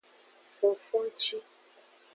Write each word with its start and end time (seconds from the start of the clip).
Fofongci. 0.55 1.37